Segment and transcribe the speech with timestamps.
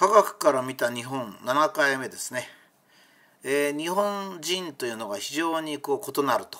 [0.00, 2.48] 科学から見た日本7回目ですね、
[3.44, 6.58] えー、日本人というのが非常にこう異なると、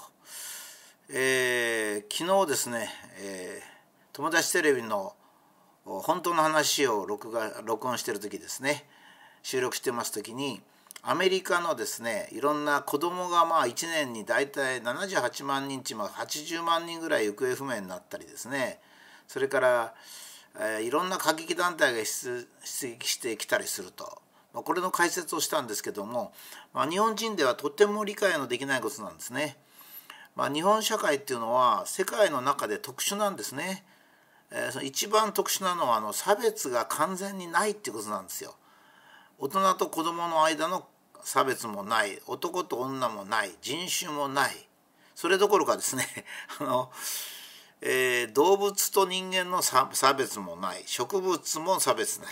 [1.08, 5.14] えー、昨日ですね、えー、友達テレビの
[5.86, 8.84] 本当の話を録画録音してる時ですね。
[9.42, 10.60] 収録してます時に
[11.00, 18.80] アメリカのですねいろんな子供がまあ1年に大体78万人ちま80万人ぐらい行方不明になったりですね。
[19.26, 19.94] それから
[20.58, 22.48] えいろんな過激団体が出
[22.86, 24.20] 撃してきたりすると、
[24.52, 26.32] ま、これの解説をしたんですけども、
[26.72, 29.56] まあ、日本人ではとても理解のできないことなんですね。
[30.36, 33.84] まあ、日本社会っていうのは世界の中で特殊なんですね。
[34.52, 38.54] えー、その一番特殊なのはあの差別が完全にないっていうことなんですよ。
[39.38, 40.86] 大人と子供の間の
[41.24, 44.68] 差別もない男と女もない人種もない
[45.14, 46.06] それどころかですね
[46.60, 46.92] あの
[47.82, 50.82] えー、動物と人間の差別もない。
[50.86, 52.28] 植物も差別ない。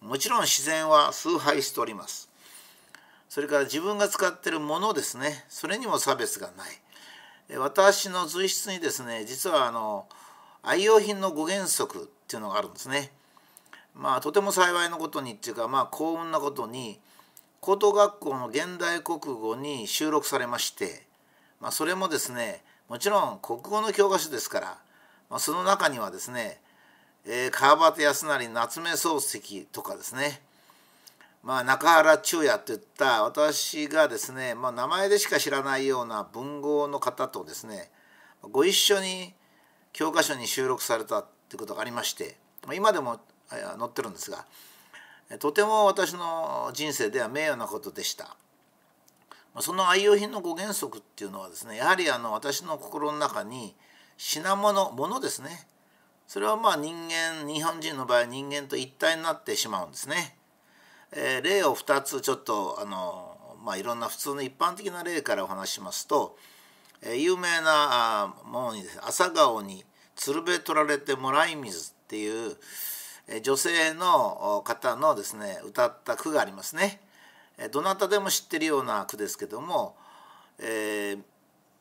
[0.00, 2.30] もちろん自然は崇拝しております。
[3.28, 5.44] それから自分が使ってるものですね。
[5.48, 7.58] それにも差別がない。
[7.58, 10.06] 私の随筆にですね実はあの
[10.62, 13.10] 愛用品の5原則っていうのがあるんですね。
[13.94, 16.98] まあとても幸いなことにっていうかまあ幸運なことに
[17.60, 21.06] 高等学校の現代国語に収録されまして、
[21.60, 24.78] まあ、それもですねもちろん国語の教科書ですから、
[25.30, 26.60] まあ、その中にはですね、
[27.26, 30.42] えー、川端康成夏目漱石とかですね、
[31.42, 37.90] まあ、中原中也といった私がですね、まあ、名前でしか知らないような文豪の方とですね
[38.50, 39.32] ご一緒に
[39.92, 42.36] 教科書に収録されたっていうことがありまして
[42.74, 44.44] 今でも載ってるんですが
[45.38, 48.36] とても私の人生では名誉なことでした。
[49.60, 53.74] その愛用品の5原則っていうのはですねやはりあの私の心の中に
[54.16, 55.66] 品物物ですね
[56.26, 60.38] それはまあ人間日本人の場合人間と一体になってしまうんですね。
[61.12, 66.38] えー、例を2つちょっとあの、まあ、いろんな普通の一般的な例からお話しますと、
[67.02, 69.84] えー、有名なものにですね朝顔に
[70.16, 72.56] 鶴瓶取られてもらい水っていう、
[73.28, 77.02] え、女性の方のですね歌った句がありますね。
[77.70, 79.96] どなたでも知ってるような句ですけども、
[80.58, 81.22] えー、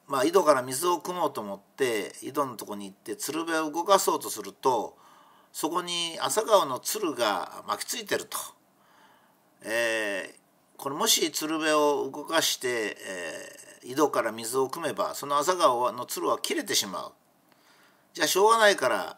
[0.07, 4.97] まあ、井戸から水を汲もうと思って井戸のとこに行って鶴瓶を動かそうとすると
[5.53, 8.37] そこに朝顔の鶴が巻きついてると。
[9.63, 12.97] えー、これもし鶴瓶を動かして、
[13.81, 17.11] えー、井戸から水を汲めばその朝顔の鶴は切れてしまう。
[18.13, 19.17] じゃあしょうがないから、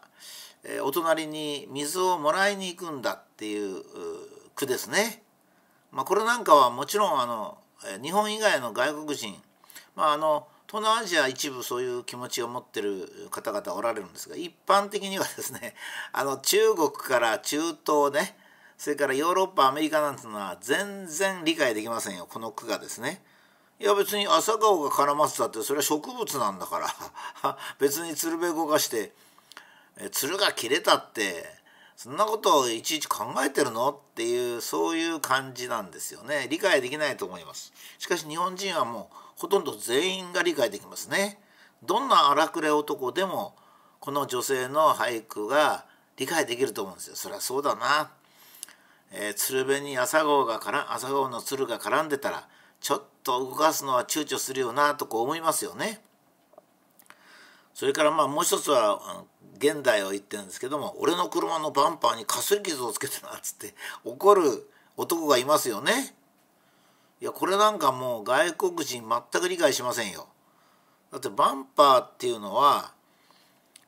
[0.62, 3.82] えー、お隣に水をもらいに行くんだっていう
[4.54, 5.23] 句ですね。
[5.94, 7.56] まあ、これなんかはもちろんあの
[8.02, 9.34] 日本以外の外国人、
[9.94, 15.74] まあ、あの東南アジア一部そういう気持ちを持ってる方々おられるんですが一般的にはですね
[16.12, 18.36] あの中国から中東ね
[18.76, 23.22] それからヨーロッパアメリカなんていうのは全然理解できませんよこの句がですね。
[23.80, 29.12] いや別に朝顔が絡まってたってそれは植物なんだから 別に鶴瓶動かして
[30.12, 31.63] 鶴が切れたって
[31.96, 33.90] そんなことをいちいち考えてるの？
[33.90, 36.48] っていうそういう感じなんですよね。
[36.50, 37.72] 理解できないと思います。
[37.98, 41.40] しかし日本人はもうほとんど全員が理解できますね。
[41.82, 43.54] どんな荒くれ男でも
[44.00, 47.16] この女性の俳句が理解できると思うんですよ。
[47.16, 48.10] そりゃそうだな、
[49.10, 52.46] えー、鶴瓶に朝顔がから朝顔の鶴が絡んでたら
[52.80, 56.03] ちょっと動かすのは躊躇するよなとこう思いますよね。
[57.74, 59.24] それからまあもう一つは
[59.58, 63.74] 現代を言ってるんですけども俺の車のバンパーにかすり傷をつけてなっつって
[64.04, 66.14] 怒る男がいますよね。
[67.20, 70.28] いやこれなんかもう外国人全く理解しませんよ。
[71.10, 72.92] だってバンパーっていうのは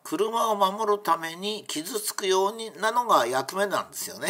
[0.02, 4.28] 車を守るために傷つくようになのが役目なんですよね。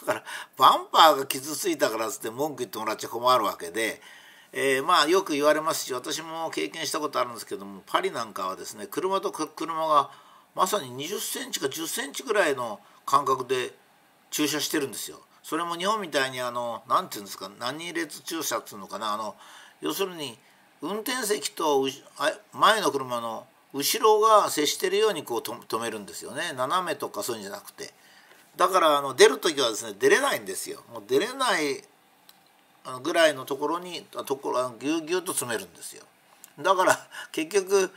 [0.00, 0.24] だから
[0.56, 4.00] バンパーが傷ついたからっつって文句言ってもらっちゃ困るわけで、
[4.56, 10.10] えー、まあよく言われますし私も経験したことあるんですけどもパリなんかはですね車と車が
[10.54, 13.72] まさに20センチか10センチぐらいの間隔で
[14.30, 15.18] 駐車してるんですよ。
[15.42, 19.34] それも日本みたいにあの何て言うんですか何列駐車っていうのかなあの
[19.80, 20.38] 要するに
[20.80, 21.86] 運転席と
[22.52, 26.52] 前の車の後ろが接してるようにこう止めるんですよね。
[26.56, 27.92] 斜めとかそういうんじゃなくて。
[28.56, 30.84] だからあの出る時はですね出れないんですよ。
[30.92, 31.82] もう出れない
[33.02, 36.04] ぐらいのところにところぎゅうぎゅうと詰めるんですよ
[36.60, 36.98] だから
[37.32, 37.90] 結局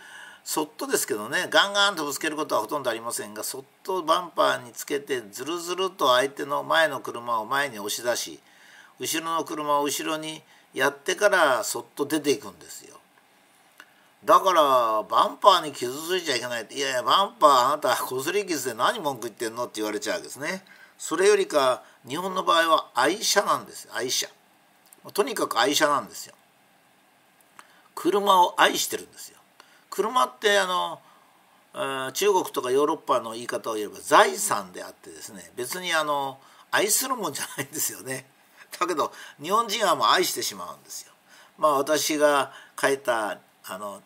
[0.43, 8.39] そっとですけどねガンガンとぶつけることはほとんどありませんがそっとバンパーにつけてずるずると相手の前の車を前に押し出し
[8.99, 10.41] 後ろの車を後ろに
[10.73, 12.95] やってからそっと出ていくんですよ。
[14.25, 14.61] だから
[15.03, 20.65] バンパーに傷ついちゃいけないって「いやいやバンパーあなたこすり傷で何文句言ってんの?」って言われちゃうわけですね。
[20.97, 24.27] それよりか日本の場合は愛車なんです愛車
[25.13, 26.35] とにかく愛車なんですよ。
[27.95, 29.37] 車を愛してるんですよ。
[29.89, 36.39] 車ってあの中国とかヨーロッパの言い方を言えば財産であってですね別にあの
[36.71, 38.25] 愛するもんじゃないんですよね。
[38.79, 39.11] だけど
[39.41, 41.13] 日本人はもう愛してしまうんですよ。
[41.57, 44.01] まあ私が書いたあの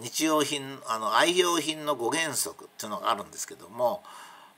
[0.00, 4.02] 日用品あの愛用品の5原則っていうのがあるんですけども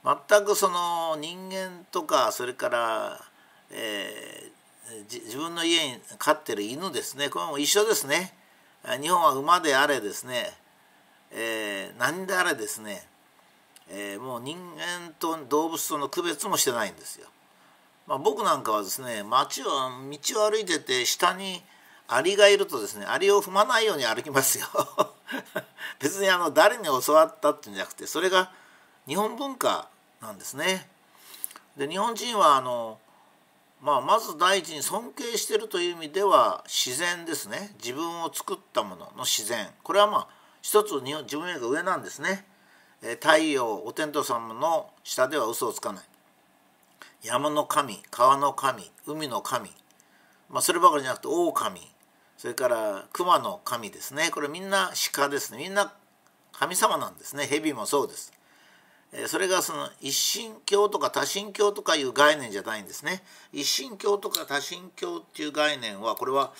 [0.04, 3.20] 全くその人間とかそれから、
[3.70, 4.47] えー、
[5.10, 7.28] 自分の家に飼ってる犬ですね。
[7.28, 8.34] これも一緒ですね。
[9.00, 10.50] 日本は馬であれですね、
[11.30, 13.02] えー、何であれですね、
[13.90, 17.26] えー、もう人間と動物との区別もしてないんですよ。
[18.06, 21.62] まあ、僕なんかはですね街を道を歩いてて下に
[22.06, 24.66] アリがいるとですねアリを踏まないように歩きますよ。
[26.00, 28.50] 別にあの誰に教わったっていうんじゃなくてそれが
[29.06, 29.88] 日本文化
[30.22, 30.88] なんですね。
[31.76, 32.98] で日本人はあの、
[33.80, 37.74] まあ、まず第一に尊敬してるという意味では自然ですね。
[37.80, 39.68] 自分を作ったものの自然。
[39.82, 40.28] これはまあ
[40.62, 42.44] 一つ自分より上なんですね。
[43.20, 46.04] 太陽お天道様の下では嘘をつかない。
[47.22, 49.70] 山の神川の神海の神、
[50.48, 51.80] まあ、そればかりじゃなくて狼。
[52.36, 54.30] それから熊の神ですね。
[54.30, 55.58] これみんな鹿ですね。
[55.58, 55.92] みんな
[56.52, 57.46] 神様なんですね。
[57.46, 58.32] 蛇もそうです。
[59.26, 63.22] それがその一神教とか多神教とかいう概念じゃないんですね。
[63.52, 66.52] 一神教とか多神教っていう概念はこれは、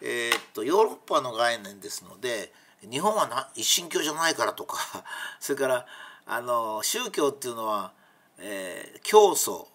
[0.00, 2.52] えー、っとヨーロッパの概念ですので
[2.88, 4.78] 日本はな一神教じゃないからとか
[5.40, 5.86] それから
[6.26, 7.92] あの宗教っていうのは、
[8.38, 9.68] えー、教祖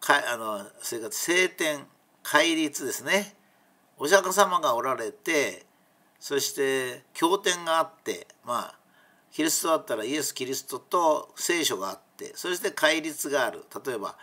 [0.00, 1.86] かあのそれから聖典
[2.22, 3.36] 戒律ですね
[3.98, 5.66] お釈迦様がおられて
[6.18, 8.79] そして経典があってまあ
[9.32, 13.64] キリストだったらイエス・キリストと聖書があってそして戒律がある。
[13.84, 14.16] 例えば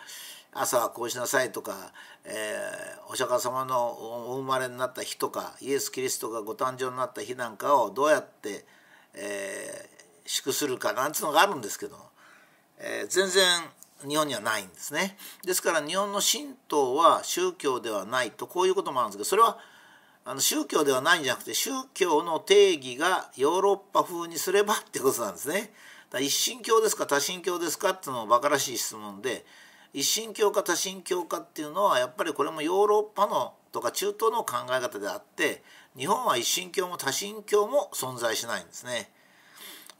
[0.53, 1.93] 朝はこうしなさいとか、
[2.25, 8.65] えー、お釈迦様のお生まれになった日とかイエス・キリストがご誕生になった日なんかをどうやって、
[9.13, 11.95] えー、祝するかなんていうのがあるんですけど、
[12.79, 13.45] えー、全然
[14.07, 15.17] 日本にはないんですね。
[15.45, 19.57] ですから日本の神道は宗教ではないとこういうこともあるんですけどそれは
[20.29, 25.71] あの宗教ではないんじゃなくて宗教の定義がヨーロッパ風にすればってことなんですね。
[26.11, 29.45] だ一神教ですか多神教ですかっていうのもバカらしい質問で
[29.93, 35.63] 一神教か多神教かっていうのはやっぱりこれもヨーロッパのとか中東の考え方であって
[35.97, 39.09] 日本は一神教も多神教も存在しないんですね。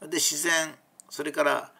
[0.02, 0.74] で自然
[1.08, 1.72] それから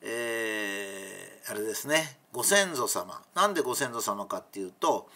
[0.00, 5.10] えー、あれですねご先祖様なんでご先祖様かっていうと、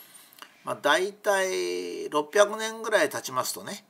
[0.66, 3.84] まあ、大体600年ぐらい経ちますとね、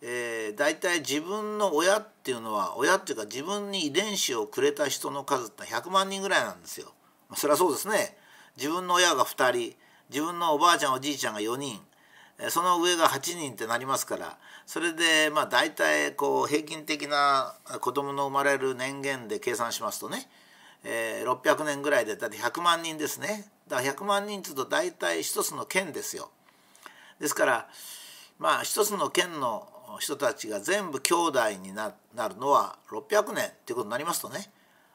[0.00, 6.94] えー、大体自分の親っていうのは親っていうか自分に遺伝子をくれた人の数って100万人ぐらいなんですよ。
[7.28, 8.16] まあ、それはそうですね
[8.56, 9.76] 自分の親が2人
[10.08, 11.78] 自分のおばあちゃんおじいちゃんが4人
[12.48, 20.26] その上が8人ってなりますからそれでまあ大体こう平均的な子供の生まれる年限で計算しますとね、
[20.84, 26.30] えー、600年ぐらいでだって100万人ですねだから100万人つうと大体一つの県ですよ。
[27.20, 27.68] ですから
[28.38, 29.68] まあ一つの県の
[30.00, 31.92] 人たちが全部兄弟にな
[32.28, 34.50] るのは600年っていうことになりますとね、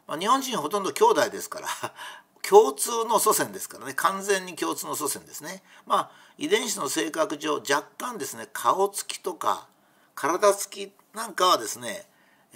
[0.07, 1.67] まあ、日本人ほとんど兄弟ですから
[2.41, 3.93] 共通の祖先ですからね。
[3.93, 5.63] 完全に共通の祖先ですね。
[5.85, 9.67] まあ遺伝子の性格上若干ですね顔つきとか
[10.15, 12.05] 体つきなんかはですね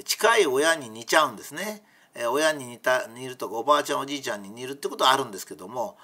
[0.03, 1.83] 近い親に似ちゃうんですね。
[2.25, 5.97] 親に似た似るとかおばあちゃんおじいちゃんに似るってことはあるんですけども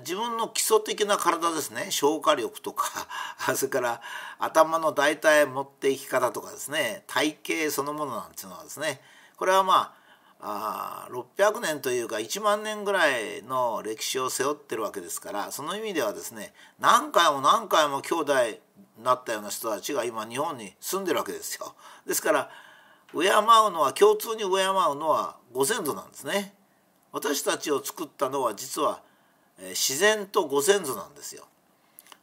[0.00, 1.88] 自分の基礎的な体ですね。
[1.90, 3.06] 消化力とか
[3.54, 4.00] それから
[4.38, 7.04] 頭の大体持っていき方とかですね。
[7.06, 9.02] 体型そのものなんていうのはですね。
[9.36, 10.06] これはまあ
[10.40, 18.34] あ600年というか1万年ぐらいの歴史を背負ってるわけですからその意味ではですね何回も何回も兄弟
[18.98, 21.74] になったような人たちが今日本に住んでるわけですよ。
[22.06, 22.50] ですから
[23.20, 23.32] 敬う
[23.70, 26.54] のは共通に敬うのはご先祖なんですね。
[27.12, 29.00] 私たちを作ったのは実は
[29.58, 31.44] 自然とご先祖なんですよ。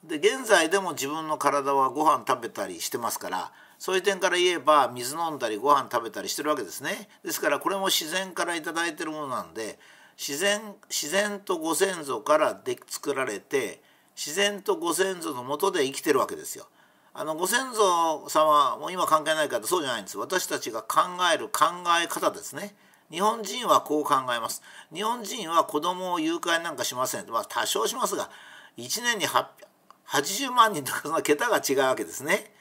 [0.03, 9.79] で現在でも自分の体はご飯食べたりしてますからそういう点から言えば水飲んだりご飯食べたりしてるわけですねですからこれも自然から頂いてるものなんで
[10.17, 13.81] 自然自然とご先祖からで作られて
[14.15, 16.67] 自然とご先祖のもとで生きてるわけですよ。
[17.15, 20.17] あのご先祖様も今関係ないからそうじゃないんです。
[20.17, 21.01] 私たちが考
[21.33, 21.65] える考
[22.03, 22.75] え方ですね。
[23.11, 24.63] 日本人はこう考えます。
[24.91, 27.29] 日本人は子供を誘拐なんかしません。
[27.29, 28.31] まあ多少しますが
[28.77, 32.51] 1年に80万人とかその桁が違うわけですね。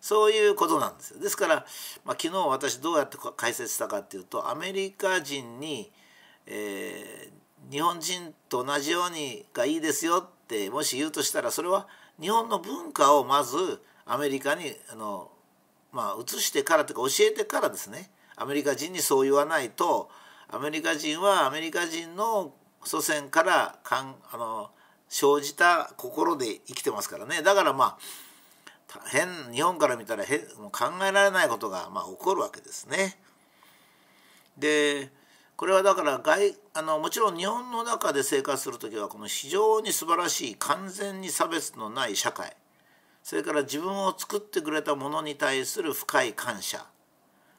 [0.00, 1.20] そういうことなんですよ。
[1.20, 1.66] ですから、
[2.04, 5.90] まあ、昨日私どうやって解説したかっていうとアメリカ人に、
[6.46, 11.88] えー、日本人と同じようにがいいですよってもし言うとしたらそれは
[12.20, 15.30] 日本の文化をまずアメリカにあの、
[15.92, 18.10] まあ、移してからというか教えてからですね。
[18.36, 20.10] アメリカ人にそう言わないと
[20.48, 24.70] アメリカ人はアメリカ人の祖先からかんあの
[25.08, 27.42] 生じた心で生きてますからね。
[27.42, 27.98] だからま
[28.94, 33.18] あ変日本から見たら変もう考えられないことがまあ起こるわけですね。
[34.56, 35.10] で
[35.56, 42.56] これはだから外あのもちろん日本の中で生活する時はこの非常に素晴らしい完全に差別のない社会。
[43.28, 46.86] それから自分を作ってくれたものに対する深い感謝。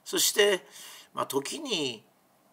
[0.03, 0.65] そして、
[1.13, 2.03] まあ、時に、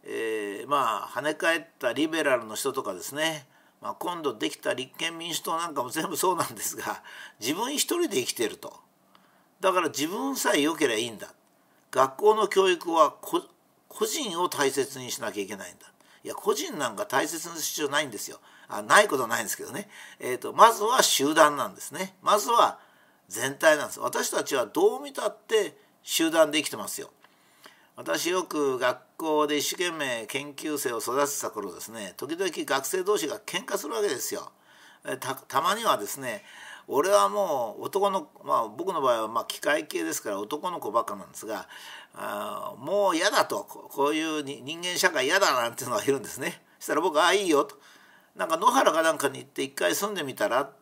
[0.05, 3.47] えー、まあ跳ね返ったリベラルの人とかですね、
[3.81, 7.03] まあ、今度できた立憲民主党なんかも全部そうなんですが
[7.41, 8.79] 自分一人で生きてると。
[9.61, 11.33] だから自分さえ良ければいいんだ。
[11.93, 13.41] 学校の教育は個
[14.05, 15.91] 人を大切にしなきゃいけないんだ。
[16.23, 18.41] いや個人なんか大切にする必要ないんですよ。
[18.69, 22.15] あないことはないんですけどね、えーと、まずは集団なんですね。
[22.21, 22.85] まずは
[23.29, 24.01] 全体なんです。
[24.01, 27.11] 私たちはどう見たって集団で生きてますよ。
[27.97, 34.53] 私よく学校で一生懸命研究生を育てた頃ですね時々学生同士が喧嘩するわけですよ。
[35.49, 36.45] たまにはですね
[36.89, 41.69] 俺はもう男のまあ僕の場合はまあ機械系ですから男の子ばっかなんですが
[42.15, 46.63] あもう嫌だとこういう人間社会嫌だなんていうのがいるんですね。
[46.79, 47.77] そしたら僕「ああいいよ」と
[48.37, 50.75] 「なんか野原かなんかに行って一回住んでみたら?」って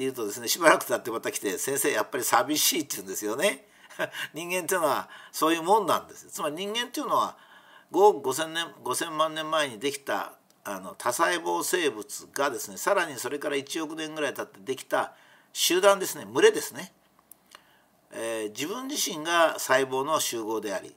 [0.00, 3.66] って言うとですねしばらく経ってまた来て「先生やっぱり寂しい」って言うんですよね。
[4.32, 7.36] 人間っていうのはそういうもんなんですつまり人間っていうのは
[7.92, 15.12] 5 5,000年5,000万年前にできたあの多細胞生物がですねさらにそれから1億年ぐらい経ってできた
[15.52, 16.24] 集団ですね。
[16.24, 16.94] 群れですね、
[18.12, 20.94] えー、自分自身が細胞の集合であり、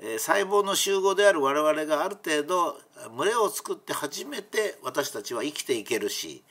[0.00, 2.80] えー、細胞の集合である我々がある程度
[3.16, 6.42] 群れを作って初めて私たちは生きていけるし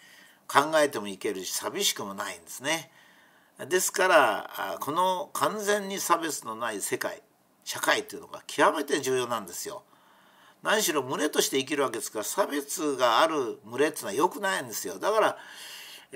[0.48, 2.92] 考えてもいけるし寂しくもないんですね。
[3.70, 7.22] ですからこの完全に差別のない世界
[7.64, 9.84] 社会というのが極めて重要なんですよ。
[10.62, 15.00] 何しろ群れとして生きるわけですから差別がある群れっていうのは良くないんですよ。
[15.00, 15.38] だから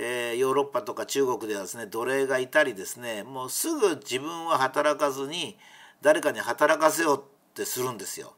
[0.02, 5.58] えー、ヨーロッパとか中国ではですね奴隷がいたりですねもうすぐ自分は働かずに
[6.02, 7.22] 誰かに働かせようっ
[7.54, 8.34] てするんですよ。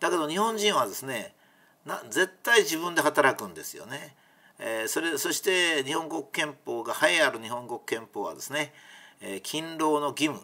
[0.00, 1.34] だけど日本人はですね
[1.86, 4.14] な絶対自分で働くんですよね。
[4.58, 8.72] えー、それそして日本国憲法が栄えある日本国憲法はですね、
[9.20, 10.40] えー、勤労の義務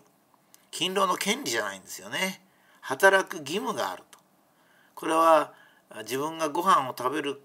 [0.70, 2.42] 勤労の権利じゃないんですよね。
[2.80, 4.18] 働く義務があると。
[4.96, 5.52] これは
[6.00, 7.40] 自分がご飯を食べる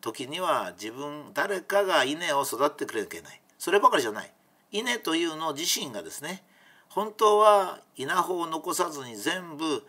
[0.00, 3.40] 時には自分誰かが稲を育ってくれなきゃいけない。
[3.58, 4.32] そればかりじゃない。
[4.70, 6.44] 稲というの自身がですね
[6.88, 9.82] 本当は稲穂を残さずに全部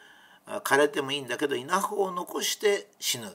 [0.48, 3.32] 枯れてもいいんだけど稲穂を残して死ぬ。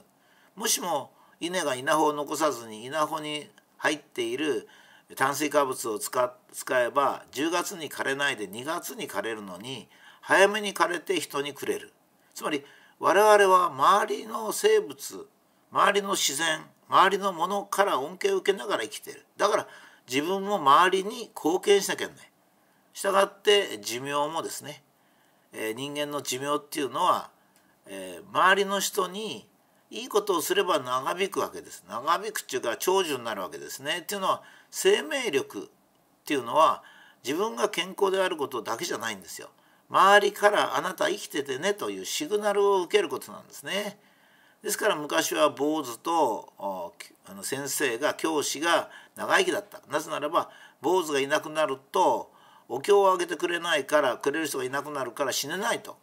[0.57, 4.69] もしも稲が稲穂を残さずに稲穂に入っている
[5.17, 6.21] 炭水化物を使
[6.81, 9.89] えば10月に枯れないで2月に枯れるのに
[10.21, 11.93] 早めに枯れて人にくれる。
[12.35, 12.65] つまり
[12.99, 15.27] 我々は周りの生物
[15.71, 19.25] 周りの自然周りのものから恩恵を受けながら生きている。
[19.37, 19.69] だから
[20.09, 22.31] 自分も周りに貢献しなきゃいけない。
[22.93, 24.83] したがって寿命もですね、
[25.53, 27.31] 人間の寿命っていうのは、
[28.33, 29.47] 周りの人に
[29.91, 31.85] いいことをすれば長引くわけです。
[31.89, 34.01] 長引くっていうか長寿になるわけですね。
[34.01, 35.69] っていうのは生命力っ
[36.27, 36.83] ていうのは
[37.25, 39.49] 自分が健康であることだけじゃないんですよ。
[39.91, 43.99] 周りからあなた生きててねというシグナルを受けることなんですね。
[44.63, 46.53] ですから昔は坊主と
[47.25, 49.81] あの先生が教師が長生きだった。
[49.91, 50.51] なぜならば
[50.83, 52.31] 坊主がいなくなると
[52.69, 55.97] お経をあげてくれないからくれる人がいなくなるから死ねないと。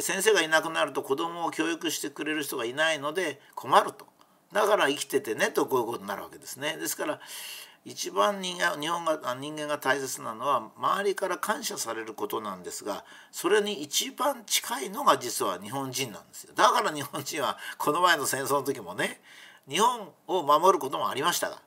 [0.00, 4.06] 先生がいなくなると子供を教育してくれる人がいないので困ると。
[4.52, 6.76] だから生きててねとこういうことになるわけですね。
[6.76, 7.20] ですから
[7.84, 16.54] 一番人間日本が人間が大切なのは周りから感謝されることなんですがそれに一番近いのが実は日本人なんですよ。
[16.54, 19.20] だから日本人はこの前の戦争の時もね
[19.68, 21.60] 日本を守ることもありましたが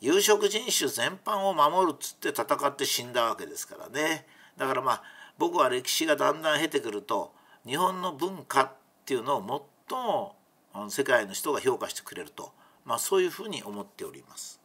[0.00, 4.26] 有色人種全般を守るっつって戦って死んだわけですからね。
[4.56, 5.02] だからまあ
[5.36, 7.32] 僕は歴史がだんだん経てくると
[7.66, 8.72] 日本の文化っ
[9.06, 10.36] ていうのを最も
[10.90, 12.52] 世界の人が評価してくれると、
[12.84, 14.60] まあ、そういうふうに思っております。